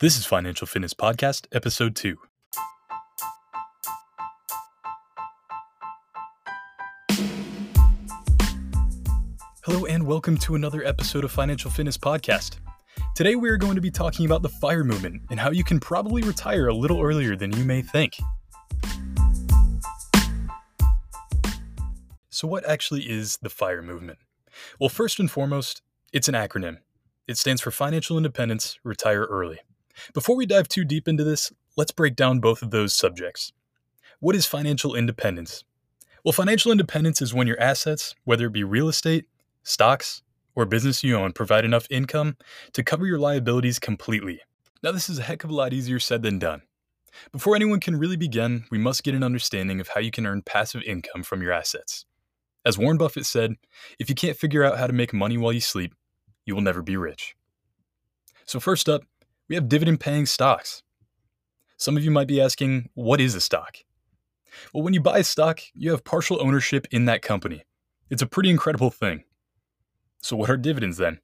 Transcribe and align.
This 0.00 0.16
is 0.16 0.24
Financial 0.24 0.64
Fitness 0.64 0.94
Podcast, 0.94 1.48
Episode 1.50 1.96
2. 1.96 2.16
Hello, 9.64 9.86
and 9.86 10.06
welcome 10.06 10.36
to 10.36 10.54
another 10.54 10.84
episode 10.84 11.24
of 11.24 11.32
Financial 11.32 11.68
Fitness 11.68 11.98
Podcast. 11.98 12.58
Today, 13.16 13.34
we 13.34 13.48
are 13.48 13.56
going 13.56 13.74
to 13.74 13.80
be 13.80 13.90
talking 13.90 14.24
about 14.24 14.42
the 14.42 14.48
FIRE 14.48 14.84
movement 14.84 15.22
and 15.32 15.40
how 15.40 15.50
you 15.50 15.64
can 15.64 15.80
probably 15.80 16.22
retire 16.22 16.68
a 16.68 16.74
little 16.74 17.02
earlier 17.02 17.34
than 17.34 17.52
you 17.56 17.64
may 17.64 17.82
think. 17.82 18.18
So, 22.30 22.46
what 22.46 22.64
actually 22.68 23.02
is 23.10 23.36
the 23.42 23.50
FIRE 23.50 23.82
movement? 23.82 24.20
Well, 24.78 24.90
first 24.90 25.18
and 25.18 25.28
foremost, 25.28 25.82
it's 26.12 26.28
an 26.28 26.36
acronym. 26.36 26.76
It 27.26 27.36
stands 27.36 27.60
for 27.60 27.72
Financial 27.72 28.16
Independence 28.16 28.78
Retire 28.84 29.24
Early. 29.24 29.58
Before 30.14 30.36
we 30.36 30.46
dive 30.46 30.68
too 30.68 30.84
deep 30.84 31.08
into 31.08 31.24
this, 31.24 31.52
let's 31.76 31.92
break 31.92 32.16
down 32.16 32.40
both 32.40 32.62
of 32.62 32.70
those 32.70 32.94
subjects. 32.94 33.52
What 34.20 34.34
is 34.34 34.46
financial 34.46 34.94
independence? 34.94 35.64
Well, 36.24 36.32
financial 36.32 36.72
independence 36.72 37.22
is 37.22 37.32
when 37.32 37.46
your 37.46 37.60
assets, 37.60 38.14
whether 38.24 38.46
it 38.46 38.52
be 38.52 38.64
real 38.64 38.88
estate, 38.88 39.26
stocks, 39.62 40.22
or 40.54 40.66
business 40.66 41.04
you 41.04 41.16
own, 41.16 41.32
provide 41.32 41.64
enough 41.64 41.86
income 41.90 42.36
to 42.72 42.82
cover 42.82 43.06
your 43.06 43.18
liabilities 43.18 43.78
completely. 43.78 44.40
Now, 44.82 44.92
this 44.92 45.08
is 45.08 45.18
a 45.18 45.22
heck 45.22 45.44
of 45.44 45.50
a 45.50 45.54
lot 45.54 45.72
easier 45.72 45.98
said 45.98 46.22
than 46.22 46.38
done. 46.38 46.62
Before 47.32 47.56
anyone 47.56 47.80
can 47.80 47.96
really 47.96 48.16
begin, 48.16 48.64
we 48.70 48.78
must 48.78 49.02
get 49.02 49.14
an 49.14 49.22
understanding 49.22 49.80
of 49.80 49.88
how 49.88 50.00
you 50.00 50.10
can 50.10 50.26
earn 50.26 50.42
passive 50.42 50.82
income 50.82 51.22
from 51.22 51.42
your 51.42 51.52
assets. 51.52 52.04
As 52.64 52.76
Warren 52.76 52.98
Buffett 52.98 53.26
said, 53.26 53.54
if 53.98 54.08
you 54.08 54.14
can't 54.14 54.36
figure 54.36 54.64
out 54.64 54.78
how 54.78 54.86
to 54.86 54.92
make 54.92 55.12
money 55.12 55.38
while 55.38 55.52
you 55.52 55.60
sleep, 55.60 55.94
you 56.44 56.54
will 56.54 56.62
never 56.62 56.82
be 56.82 56.96
rich. 56.96 57.34
So, 58.44 58.60
first 58.60 58.88
up, 58.88 59.02
we 59.48 59.54
have 59.54 59.68
dividend 59.68 60.00
paying 60.00 60.26
stocks. 60.26 60.82
Some 61.76 61.96
of 61.96 62.04
you 62.04 62.10
might 62.10 62.28
be 62.28 62.40
asking, 62.40 62.90
what 62.94 63.20
is 63.20 63.34
a 63.34 63.40
stock? 63.40 63.78
Well, 64.72 64.82
when 64.82 64.94
you 64.94 65.00
buy 65.00 65.18
a 65.18 65.24
stock, 65.24 65.60
you 65.74 65.90
have 65.92 66.04
partial 66.04 66.42
ownership 66.42 66.86
in 66.90 67.04
that 67.04 67.22
company. 67.22 67.64
It's 68.10 68.22
a 68.22 68.26
pretty 68.26 68.50
incredible 68.50 68.90
thing. 68.90 69.24
So, 70.20 70.36
what 70.36 70.50
are 70.50 70.56
dividends 70.56 70.96
then? 70.96 71.20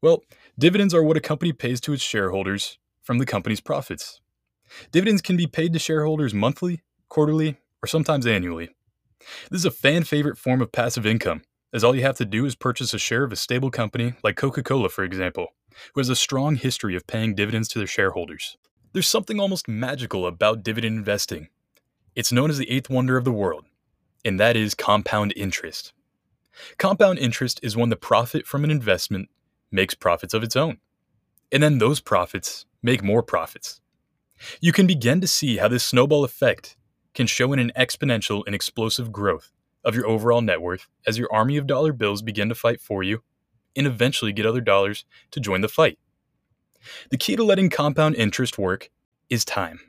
Well, 0.00 0.22
dividends 0.58 0.94
are 0.94 1.02
what 1.02 1.16
a 1.16 1.20
company 1.20 1.52
pays 1.52 1.80
to 1.82 1.92
its 1.92 2.02
shareholders 2.02 2.78
from 3.02 3.18
the 3.18 3.26
company's 3.26 3.60
profits. 3.60 4.20
Dividends 4.90 5.22
can 5.22 5.36
be 5.36 5.46
paid 5.46 5.72
to 5.72 5.78
shareholders 5.78 6.32
monthly, 6.32 6.82
quarterly, 7.08 7.58
or 7.82 7.86
sometimes 7.86 8.26
annually. 8.26 8.70
This 9.50 9.60
is 9.60 9.64
a 9.64 9.70
fan 9.70 10.04
favorite 10.04 10.38
form 10.38 10.62
of 10.62 10.72
passive 10.72 11.06
income, 11.06 11.42
as 11.72 11.82
all 11.82 11.96
you 11.96 12.02
have 12.02 12.16
to 12.18 12.24
do 12.24 12.44
is 12.44 12.54
purchase 12.54 12.92
a 12.92 12.98
share 12.98 13.24
of 13.24 13.32
a 13.32 13.36
stable 13.36 13.70
company 13.70 14.14
like 14.22 14.36
Coca 14.36 14.62
Cola, 14.62 14.88
for 14.88 15.04
example, 15.04 15.48
who 15.94 16.00
has 16.00 16.08
a 16.08 16.16
strong 16.16 16.56
history 16.56 16.94
of 16.94 17.06
paying 17.06 17.34
dividends 17.34 17.68
to 17.68 17.78
their 17.78 17.86
shareholders. 17.86 18.58
There's 18.92 19.08
something 19.08 19.40
almost 19.40 19.68
magical 19.68 20.26
about 20.26 20.62
dividend 20.62 20.98
investing. 20.98 21.48
It's 22.14 22.32
known 22.32 22.50
as 22.50 22.58
the 22.58 22.70
eighth 22.70 22.90
wonder 22.90 23.16
of 23.16 23.24
the 23.24 23.32
world, 23.32 23.64
and 24.24 24.38
that 24.38 24.56
is 24.56 24.74
compound 24.74 25.32
interest. 25.34 25.94
Compound 26.76 27.18
interest 27.18 27.58
is 27.62 27.76
when 27.76 27.88
the 27.88 27.96
profit 27.96 28.46
from 28.46 28.64
an 28.64 28.70
investment 28.70 29.30
makes 29.70 29.94
profits 29.94 30.34
of 30.34 30.42
its 30.42 30.56
own, 30.56 30.76
and 31.50 31.62
then 31.62 31.78
those 31.78 32.00
profits 32.00 32.66
make 32.82 33.02
more 33.02 33.22
profits. 33.22 33.80
You 34.60 34.72
can 34.72 34.86
begin 34.86 35.22
to 35.22 35.26
see 35.26 35.56
how 35.56 35.68
this 35.68 35.84
snowball 35.84 36.24
effect 36.24 36.76
can 37.14 37.26
show 37.26 37.52
in 37.54 37.58
an 37.58 37.72
exponential 37.74 38.42
and 38.44 38.54
explosive 38.54 39.10
growth 39.10 39.52
of 39.84 39.94
your 39.94 40.06
overall 40.06 40.40
net 40.40 40.60
worth 40.60 40.86
as 41.06 41.18
your 41.18 41.32
army 41.32 41.56
of 41.56 41.66
dollar 41.66 41.92
bills 41.92 42.22
begin 42.22 42.48
to 42.48 42.54
fight 42.54 42.80
for 42.80 43.02
you 43.02 43.22
and 43.76 43.86
eventually 43.86 44.32
get 44.32 44.46
other 44.46 44.60
dollars 44.60 45.04
to 45.30 45.40
join 45.40 45.60
the 45.60 45.68
fight. 45.68 45.98
The 47.10 47.16
key 47.16 47.36
to 47.36 47.44
letting 47.44 47.70
compound 47.70 48.16
interest 48.16 48.58
work 48.58 48.90
is 49.30 49.44
time. 49.44 49.80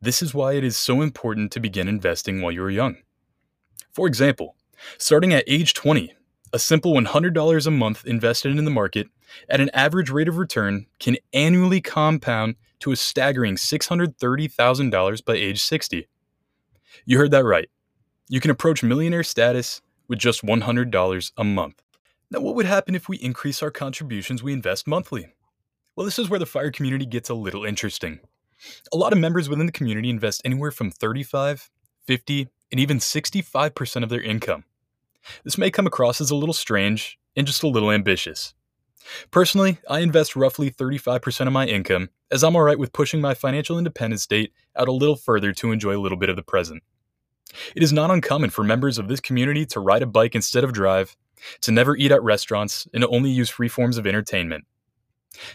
This 0.00 0.22
is 0.22 0.34
why 0.34 0.52
it 0.54 0.64
is 0.64 0.76
so 0.76 1.00
important 1.00 1.52
to 1.52 1.60
begin 1.60 1.88
investing 1.88 2.42
while 2.42 2.52
you 2.52 2.62
are 2.62 2.70
young. 2.70 2.96
For 3.92 4.06
example, 4.06 4.56
starting 4.98 5.32
at 5.32 5.44
age 5.46 5.74
20, 5.74 6.12
a 6.52 6.58
simple 6.58 6.92
$100 6.92 7.66
a 7.66 7.70
month 7.70 8.04
invested 8.04 8.56
in 8.56 8.64
the 8.64 8.70
market 8.70 9.08
at 9.48 9.60
an 9.60 9.70
average 9.70 10.10
rate 10.10 10.28
of 10.28 10.36
return 10.36 10.86
can 11.00 11.16
annually 11.32 11.80
compound 11.80 12.56
to 12.80 12.92
a 12.92 12.96
staggering 12.96 13.56
$630,000 13.56 15.24
by 15.24 15.34
age 15.34 15.62
60. 15.62 16.06
You 17.04 17.18
heard 17.18 17.30
that 17.30 17.44
right. 17.44 17.68
You 18.28 18.40
can 18.40 18.50
approach 18.50 18.82
millionaire 18.82 19.22
status 19.22 19.80
with 20.08 20.18
just 20.18 20.44
$100 20.44 21.32
a 21.36 21.44
month. 21.44 21.82
Now, 22.28 22.40
what 22.40 22.56
would 22.56 22.66
happen 22.66 22.96
if 22.96 23.08
we 23.08 23.18
increase 23.18 23.62
our 23.62 23.70
contributions 23.70 24.42
we 24.42 24.52
invest 24.52 24.88
monthly? 24.88 25.28
Well, 25.94 26.04
this 26.04 26.18
is 26.18 26.28
where 26.28 26.40
the 26.40 26.44
FIRE 26.44 26.72
community 26.72 27.06
gets 27.06 27.30
a 27.30 27.34
little 27.34 27.64
interesting. 27.64 28.18
A 28.92 28.96
lot 28.96 29.12
of 29.12 29.20
members 29.20 29.48
within 29.48 29.66
the 29.66 29.72
community 29.72 30.10
invest 30.10 30.42
anywhere 30.44 30.72
from 30.72 30.90
35, 30.90 31.70
50, 32.04 32.48
and 32.72 32.80
even 32.80 32.98
65% 32.98 34.02
of 34.02 34.08
their 34.08 34.22
income. 34.22 34.64
This 35.44 35.56
may 35.56 35.70
come 35.70 35.86
across 35.86 36.20
as 36.20 36.32
a 36.32 36.36
little 36.36 36.52
strange 36.52 37.20
and 37.36 37.46
just 37.46 37.62
a 37.62 37.68
little 37.68 37.92
ambitious. 37.92 38.54
Personally, 39.30 39.78
I 39.88 40.00
invest 40.00 40.34
roughly 40.34 40.68
35% 40.68 41.46
of 41.46 41.52
my 41.52 41.66
income, 41.66 42.10
as 42.32 42.42
I'm 42.42 42.56
alright 42.56 42.78
with 42.78 42.92
pushing 42.92 43.20
my 43.20 43.34
financial 43.34 43.78
independence 43.78 44.26
date 44.26 44.52
out 44.74 44.88
a 44.88 44.92
little 44.92 45.14
further 45.14 45.52
to 45.52 45.70
enjoy 45.70 45.96
a 45.96 46.02
little 46.02 46.18
bit 46.18 46.28
of 46.28 46.34
the 46.34 46.42
present. 46.42 46.82
It 47.74 47.82
is 47.82 47.92
not 47.92 48.10
uncommon 48.10 48.50
for 48.50 48.64
members 48.64 48.98
of 48.98 49.08
this 49.08 49.20
community 49.20 49.66
to 49.66 49.80
ride 49.80 50.02
a 50.02 50.06
bike 50.06 50.34
instead 50.34 50.64
of 50.64 50.72
drive, 50.72 51.16
to 51.62 51.72
never 51.72 51.96
eat 51.96 52.12
at 52.12 52.22
restaurants, 52.22 52.86
and 52.92 53.02
to 53.02 53.08
only 53.08 53.30
use 53.30 53.48
free 53.48 53.68
forms 53.68 53.98
of 53.98 54.06
entertainment. 54.06 54.64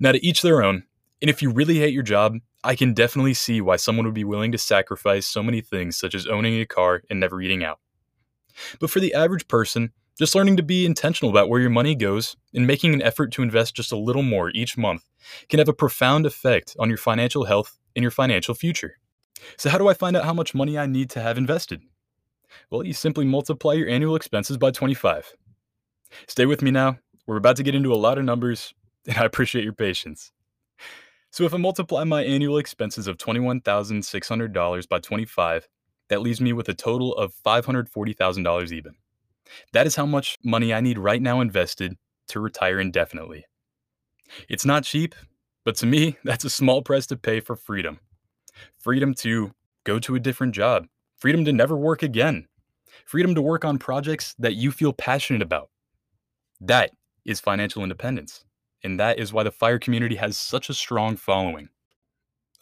Now, 0.00 0.12
to 0.12 0.24
each 0.24 0.42
their 0.42 0.62
own, 0.62 0.84
and 1.20 1.30
if 1.30 1.42
you 1.42 1.50
really 1.50 1.78
hate 1.78 1.94
your 1.94 2.02
job, 2.02 2.36
I 2.64 2.74
can 2.74 2.94
definitely 2.94 3.34
see 3.34 3.60
why 3.60 3.76
someone 3.76 4.06
would 4.06 4.14
be 4.14 4.24
willing 4.24 4.52
to 4.52 4.58
sacrifice 4.58 5.26
so 5.26 5.42
many 5.42 5.60
things, 5.60 5.96
such 5.96 6.14
as 6.14 6.26
owning 6.26 6.60
a 6.60 6.66
car 6.66 7.02
and 7.08 7.20
never 7.20 7.40
eating 7.40 7.62
out. 7.62 7.78
But 8.80 8.90
for 8.90 9.00
the 9.00 9.14
average 9.14 9.48
person, 9.48 9.92
just 10.18 10.34
learning 10.34 10.56
to 10.56 10.62
be 10.62 10.86
intentional 10.86 11.30
about 11.30 11.50
where 11.50 11.60
your 11.60 11.70
money 11.70 11.94
goes 11.94 12.36
and 12.54 12.66
making 12.66 12.94
an 12.94 13.02
effort 13.02 13.32
to 13.32 13.42
invest 13.42 13.76
just 13.76 13.92
a 13.92 13.98
little 13.98 14.22
more 14.22 14.50
each 14.50 14.78
month 14.78 15.04
can 15.48 15.58
have 15.58 15.68
a 15.68 15.74
profound 15.74 16.24
effect 16.24 16.74
on 16.78 16.88
your 16.88 16.96
financial 16.96 17.44
health 17.44 17.78
and 17.94 18.02
your 18.02 18.10
financial 18.10 18.54
future. 18.54 18.98
So, 19.56 19.70
how 19.70 19.78
do 19.78 19.88
I 19.88 19.94
find 19.94 20.16
out 20.16 20.24
how 20.24 20.34
much 20.34 20.54
money 20.54 20.78
I 20.78 20.86
need 20.86 21.10
to 21.10 21.20
have 21.20 21.38
invested? 21.38 21.82
Well, 22.70 22.84
you 22.84 22.92
simply 22.92 23.24
multiply 23.24 23.74
your 23.74 23.88
annual 23.88 24.16
expenses 24.16 24.56
by 24.56 24.70
25. 24.70 25.32
Stay 26.26 26.46
with 26.46 26.62
me 26.62 26.70
now. 26.70 26.98
We're 27.26 27.36
about 27.36 27.56
to 27.56 27.62
get 27.62 27.74
into 27.74 27.92
a 27.92 27.96
lot 27.96 28.18
of 28.18 28.24
numbers, 28.24 28.74
and 29.06 29.16
I 29.18 29.24
appreciate 29.24 29.64
your 29.64 29.72
patience. 29.72 30.32
So, 31.30 31.44
if 31.44 31.52
I 31.54 31.58
multiply 31.58 32.04
my 32.04 32.22
annual 32.24 32.58
expenses 32.58 33.06
of 33.06 33.18
$21,600 33.18 34.88
by 34.88 34.98
25, 34.98 35.68
that 36.08 36.22
leaves 36.22 36.40
me 36.40 36.52
with 36.52 36.68
a 36.68 36.74
total 36.74 37.14
of 37.14 37.34
$540,000 37.44 38.72
even. 38.72 38.94
That 39.72 39.86
is 39.86 39.96
how 39.96 40.06
much 40.06 40.36
money 40.44 40.72
I 40.72 40.80
need 40.80 40.98
right 40.98 41.20
now 41.20 41.40
invested 41.40 41.96
to 42.28 42.40
retire 42.40 42.80
indefinitely. 42.80 43.44
It's 44.48 44.64
not 44.64 44.84
cheap, 44.84 45.14
but 45.64 45.76
to 45.76 45.86
me, 45.86 46.16
that's 46.24 46.44
a 46.44 46.50
small 46.50 46.82
price 46.82 47.06
to 47.08 47.16
pay 47.16 47.40
for 47.40 47.56
freedom 47.56 48.00
freedom 48.78 49.14
to 49.14 49.52
go 49.84 49.98
to 49.98 50.14
a 50.14 50.20
different 50.20 50.54
job, 50.54 50.86
freedom 51.16 51.44
to 51.44 51.52
never 51.52 51.76
work 51.76 52.02
again, 52.02 52.46
freedom 53.04 53.34
to 53.34 53.42
work 53.42 53.64
on 53.64 53.78
projects 53.78 54.34
that 54.38 54.54
you 54.54 54.72
feel 54.72 54.92
passionate 54.92 55.42
about. 55.42 55.70
That 56.60 56.90
is 57.24 57.40
financial 57.40 57.82
independence. 57.82 58.44
And 58.82 59.00
that 59.00 59.18
is 59.18 59.32
why 59.32 59.42
the 59.42 59.50
FIRE 59.50 59.78
community 59.78 60.16
has 60.16 60.36
such 60.36 60.68
a 60.68 60.74
strong 60.74 61.16
following. 61.16 61.70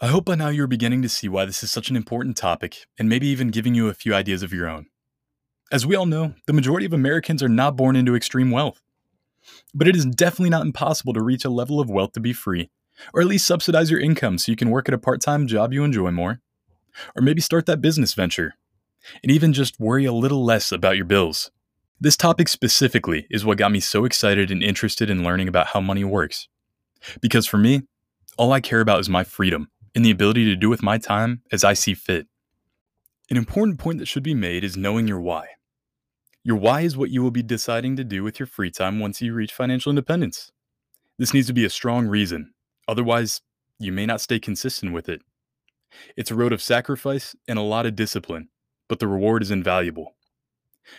I 0.00 0.08
hope 0.08 0.24
by 0.24 0.34
now 0.34 0.48
you're 0.48 0.66
beginning 0.66 1.02
to 1.02 1.08
see 1.08 1.28
why 1.28 1.44
this 1.44 1.62
is 1.62 1.70
such 1.70 1.90
an 1.90 1.96
important 1.96 2.36
topic 2.36 2.86
and 2.98 3.08
maybe 3.08 3.26
even 3.28 3.48
giving 3.48 3.74
you 3.74 3.88
a 3.88 3.94
few 3.94 4.14
ideas 4.14 4.42
of 4.42 4.52
your 4.52 4.68
own. 4.68 4.86
As 5.70 5.86
we 5.86 5.94
all 5.94 6.06
know, 6.06 6.34
the 6.46 6.52
majority 6.52 6.86
of 6.86 6.92
Americans 6.92 7.42
are 7.42 7.48
not 7.48 7.76
born 7.76 7.96
into 7.96 8.16
extreme 8.16 8.50
wealth. 8.50 8.82
But 9.74 9.88
it 9.88 9.94
is 9.94 10.06
definitely 10.06 10.50
not 10.50 10.64
impossible 10.64 11.12
to 11.12 11.22
reach 11.22 11.44
a 11.44 11.50
level 11.50 11.78
of 11.78 11.90
wealth 11.90 12.12
to 12.12 12.20
be 12.20 12.32
free 12.32 12.70
or 13.12 13.20
at 13.20 13.26
least 13.26 13.46
subsidize 13.46 13.90
your 13.90 14.00
income 14.00 14.38
so 14.38 14.52
you 14.52 14.56
can 14.56 14.70
work 14.70 14.88
at 14.88 14.94
a 14.94 14.98
part 14.98 15.20
time 15.20 15.46
job 15.46 15.72
you 15.72 15.84
enjoy 15.84 16.10
more. 16.10 16.40
Or 17.16 17.22
maybe 17.22 17.40
start 17.40 17.66
that 17.66 17.80
business 17.80 18.14
venture. 18.14 18.54
And 19.22 19.30
even 19.30 19.52
just 19.52 19.80
worry 19.80 20.04
a 20.04 20.12
little 20.12 20.44
less 20.44 20.72
about 20.72 20.96
your 20.96 21.04
bills. 21.04 21.50
This 22.00 22.16
topic 22.16 22.48
specifically 22.48 23.26
is 23.30 23.44
what 23.44 23.58
got 23.58 23.72
me 23.72 23.80
so 23.80 24.04
excited 24.04 24.50
and 24.50 24.62
interested 24.62 25.10
in 25.10 25.24
learning 25.24 25.48
about 25.48 25.68
how 25.68 25.80
money 25.80 26.04
works. 26.04 26.48
Because 27.20 27.46
for 27.46 27.58
me, 27.58 27.82
all 28.36 28.52
I 28.52 28.60
care 28.60 28.80
about 28.80 29.00
is 29.00 29.08
my 29.08 29.24
freedom 29.24 29.70
and 29.94 30.04
the 30.04 30.10
ability 30.10 30.44
to 30.46 30.56
do 30.56 30.68
with 30.68 30.82
my 30.82 30.98
time 30.98 31.42
as 31.52 31.64
I 31.64 31.74
see 31.74 31.94
fit. 31.94 32.26
An 33.30 33.36
important 33.36 33.78
point 33.78 33.98
that 33.98 34.08
should 34.08 34.22
be 34.22 34.34
made 34.34 34.64
is 34.64 34.76
knowing 34.76 35.08
your 35.08 35.20
why. 35.20 35.46
Your 36.42 36.56
why 36.56 36.82
is 36.82 36.96
what 36.96 37.10
you 37.10 37.22
will 37.22 37.30
be 37.30 37.42
deciding 37.42 37.96
to 37.96 38.04
do 38.04 38.22
with 38.22 38.38
your 38.38 38.46
free 38.46 38.70
time 38.70 39.00
once 39.00 39.22
you 39.22 39.32
reach 39.32 39.52
financial 39.52 39.90
independence. 39.90 40.52
This 41.18 41.32
needs 41.32 41.46
to 41.46 41.54
be 41.54 41.64
a 41.64 41.70
strong 41.70 42.06
reason, 42.06 42.52
Otherwise, 42.88 43.40
you 43.78 43.92
may 43.92 44.06
not 44.06 44.20
stay 44.20 44.38
consistent 44.38 44.92
with 44.92 45.08
it. 45.08 45.22
It's 46.16 46.30
a 46.30 46.34
road 46.34 46.52
of 46.52 46.62
sacrifice 46.62 47.36
and 47.48 47.58
a 47.58 47.62
lot 47.62 47.86
of 47.86 47.96
discipline, 47.96 48.48
but 48.88 48.98
the 48.98 49.08
reward 49.08 49.42
is 49.42 49.50
invaluable. 49.50 50.14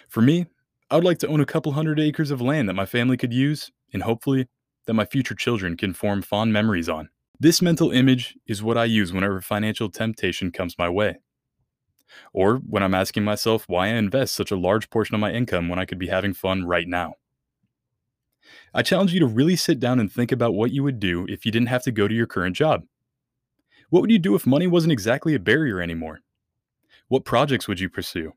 For 0.10 0.22
me, 0.22 0.48
I 0.90 0.96
would 0.96 1.04
like 1.04 1.20
to 1.20 1.28
own 1.28 1.42
a 1.42 1.46
couple 1.46 1.72
hundred 1.74 2.00
acres 2.00 2.32
of 2.32 2.42
land 2.42 2.70
that 2.70 2.74
my 2.74 2.86
family 2.86 3.18
could 3.18 3.34
use, 3.34 3.72
and 3.94 4.04
hopefully, 4.04 4.48
that 4.86 4.94
my 4.94 5.06
future 5.06 5.36
children 5.36 5.78
can 5.78 5.94
form 5.94 6.22
fond 6.22 6.54
memories 6.54 6.90
on. 6.90 7.10
This 7.40 7.62
mental 7.62 7.92
image 7.92 8.38
is 8.48 8.64
what 8.64 8.78
I 8.78 8.86
use 8.86 9.12
whenever 9.12 9.42
financial 9.42 9.90
temptation 9.90 10.52
comes 10.52 10.78
my 10.78 10.90
way. 10.90 11.18
Or 12.34 12.58
when 12.58 12.84
I'm 12.84 12.96
asking 12.96 13.24
myself 13.24 13.66
why 13.68 13.88
I 13.88 13.94
invest 13.94 14.36
such 14.36 14.52
a 14.52 14.56
large 14.56 14.90
portion 14.90 15.16
of 15.16 15.22
my 15.22 15.34
income 15.34 15.68
when 15.68 15.80
I 15.80 15.86
could 15.86 16.00
be 16.00 16.08
having 16.08 16.34
fun 16.34 16.66
right 16.66 16.88
now. 16.88 17.16
I 18.74 18.82
challenge 18.82 19.14
you 19.14 19.20
to 19.22 19.26
really 19.26 19.56
sit 19.56 19.80
down 19.80 20.00
and 20.00 20.12
think 20.12 20.32
about 20.32 20.54
what 20.54 20.72
you 20.72 20.84
would 20.84 21.00
do 21.00 21.26
if 21.30 21.46
you 21.46 21.52
didn't 21.52 21.70
have 21.70 21.84
to 21.84 21.92
go 21.92 22.08
to 22.08 22.14
your 22.14 22.28
current 22.28 22.56
job. 22.56 22.84
What 23.90 24.02
would 24.02 24.12
you 24.12 24.20
do 24.20 24.36
if 24.36 24.46
money 24.46 24.68
wasn't 24.68 24.94
exactly 24.94 25.34
a 25.34 25.40
barrier 25.40 25.82
anymore? 25.82 26.22
What 27.08 27.26
projects 27.26 27.68
would 27.68 27.80
you 27.80 27.90
pursue? 27.90 28.34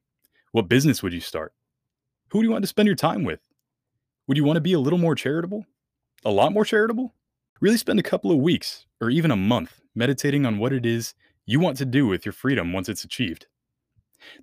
What 0.52 0.68
business 0.68 1.02
would 1.02 1.12
you 1.12 1.20
start? 1.20 1.52
Who 2.30 2.40
do 2.40 2.46
you 2.46 2.52
want 2.52 2.62
to 2.62 2.68
spend 2.68 2.86
your 2.86 2.96
time 2.96 3.24
with? 3.24 3.40
Would 4.26 4.36
you 4.36 4.44
want 4.44 4.56
to 4.56 4.62
be 4.62 4.74
a 4.74 4.78
little 4.78 4.98
more 4.98 5.14
charitable? 5.14 5.64
A 6.24 6.30
lot 6.30 6.52
more 6.52 6.64
charitable? 6.64 7.14
Really 7.60 7.78
spend 7.78 7.98
a 7.98 8.02
couple 8.02 8.30
of 8.30 8.38
weeks 8.38 8.86
or 9.00 9.10
even 9.10 9.30
a 9.30 9.36
month 9.36 9.80
meditating 9.94 10.44
on 10.44 10.58
what 10.58 10.72
it 10.72 10.84
is 10.84 11.14
you 11.46 11.58
want 11.60 11.78
to 11.78 11.86
do 11.86 12.06
with 12.06 12.26
your 12.26 12.32
freedom 12.32 12.72
once 12.72 12.88
it's 12.88 13.04
achieved. 13.04 13.46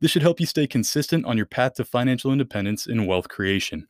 This 0.01 0.11
should 0.11 0.21
help 0.21 0.39
you 0.39 0.45
stay 0.45 0.67
consistent 0.67 1.25
on 1.25 1.37
your 1.37 1.45
path 1.45 1.75
to 1.75 1.85
financial 1.85 2.31
independence 2.31 2.87
and 2.87 3.07
wealth 3.07 3.29
creation. 3.29 3.87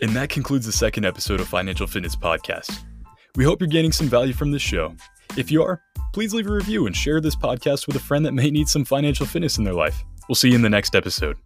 And 0.00 0.14
that 0.14 0.28
concludes 0.28 0.64
the 0.64 0.72
second 0.72 1.04
episode 1.04 1.40
of 1.40 1.48
Financial 1.48 1.86
Fitness 1.86 2.14
Podcast. 2.14 2.84
We 3.34 3.44
hope 3.44 3.60
you're 3.60 3.68
gaining 3.68 3.92
some 3.92 4.08
value 4.08 4.32
from 4.32 4.52
this 4.52 4.62
show. 4.62 4.94
If 5.36 5.50
you 5.50 5.62
are, 5.62 5.82
please 6.12 6.32
leave 6.32 6.46
a 6.46 6.52
review 6.52 6.86
and 6.86 6.96
share 6.96 7.20
this 7.20 7.36
podcast 7.36 7.86
with 7.86 7.96
a 7.96 8.00
friend 8.00 8.24
that 8.24 8.32
may 8.32 8.50
need 8.50 8.68
some 8.68 8.84
financial 8.84 9.26
fitness 9.26 9.58
in 9.58 9.64
their 9.64 9.74
life. 9.74 10.02
We'll 10.28 10.36
see 10.36 10.50
you 10.50 10.54
in 10.54 10.62
the 10.62 10.70
next 10.70 10.94
episode. 10.94 11.36